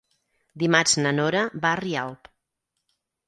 [0.63, 2.31] Dimarts na Nora va a Rialp.